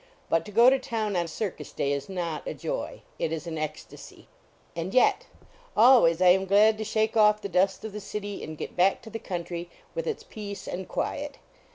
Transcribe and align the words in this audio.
But 0.31 0.45
to 0.45 0.51
go 0.51 0.71
to 0.71 0.79
town 0.79 1.15
on 1.15 1.27
circus 1.27 1.71
day 1.71 1.91
is 1.91 2.09
not 2.09 2.47
a 2.47 2.55
joy. 2.55 3.03
It 3.19 3.31
is 3.31 3.45
an 3.45 3.59
ecstasy. 3.59 4.27
And 4.75 4.95
yet, 4.95 5.27
always 5.77 6.19
am 6.21 6.41
I 6.41 6.45
glad 6.45 6.79
to 6.79 6.83
shake 6.83 7.15
off 7.15 7.39
the 7.39 7.47
dust 7.47 7.85
of 7.85 7.91
the 7.93 7.99
city 7.99 8.43
and 8.43 8.57
get 8.57 8.75
back 8.75 9.03
to 9.03 9.11
the 9.11 9.19
coun 9.19 9.43
try 9.43 9.67
with 9.93 10.07
its 10.07 10.23
peace 10.23 10.67
and 10.67 10.87
quiet. 10.87 11.37